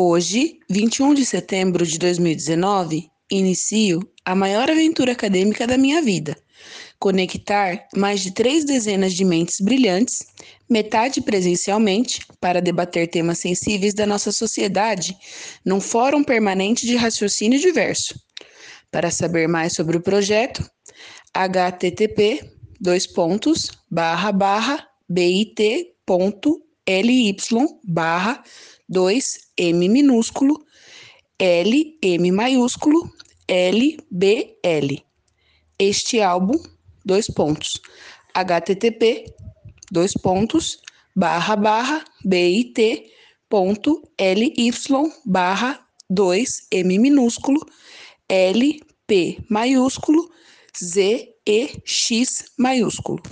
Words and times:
Hoje, 0.00 0.60
21 0.70 1.12
de 1.12 1.26
setembro 1.26 1.84
de 1.84 1.98
2019, 1.98 3.10
inicio 3.28 3.98
a 4.24 4.32
maior 4.32 4.70
aventura 4.70 5.10
acadêmica 5.10 5.66
da 5.66 5.76
minha 5.76 6.00
vida. 6.00 6.36
Conectar 7.00 7.88
mais 7.96 8.20
de 8.20 8.30
três 8.30 8.64
dezenas 8.64 9.12
de 9.12 9.24
mentes 9.24 9.60
brilhantes, 9.60 10.24
metade 10.70 11.20
presencialmente, 11.20 12.20
para 12.40 12.62
debater 12.62 13.08
temas 13.08 13.40
sensíveis 13.40 13.92
da 13.92 14.06
nossa 14.06 14.30
sociedade, 14.30 15.16
num 15.64 15.80
fórum 15.80 16.22
permanente 16.22 16.86
de 16.86 16.94
raciocínio 16.94 17.58
diverso. 17.58 18.14
Para 18.92 19.10
saber 19.10 19.48
mais 19.48 19.72
sobre 19.72 19.96
o 19.96 20.00
projeto, 20.00 20.64
http 21.34 22.48
dois 22.80 23.04
pontos 23.04 23.72
barra 23.90 24.30
barra 24.30 24.86
bit.ly 25.08 25.76
barra 27.82 28.44
2M 28.90 29.88
minúsculo, 29.88 30.64
L, 31.38 31.98
M 32.00 32.32
maiúsculo, 32.32 33.10
L, 33.46 33.96
B, 34.10 34.58
L. 34.62 35.04
Este 35.78 36.22
álbum, 36.22 36.58
dois 37.04 37.28
pontos, 37.28 37.80
http, 38.34 39.32
dois 39.90 40.14
pontos, 40.14 40.80
barra, 41.14 41.56
barra, 41.56 42.04
bit, 42.24 42.78
ponto, 43.48 44.02
ly, 44.18 44.72
barra, 45.24 45.86
2M 46.10 46.98
minúsculo, 46.98 47.60
L, 48.28 48.80
P 49.06 49.38
maiúsculo, 49.48 50.30
Z, 50.74 51.34
E, 51.44 51.80
X 51.84 52.52
maiúsculo. 52.58 53.22